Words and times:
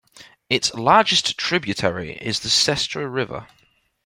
Its 0.49 0.73
largest 0.73 1.37
tributary 1.37 2.13
is 2.15 2.39
the 2.39 2.49
Sestra 2.49 3.07
River. 3.07 3.45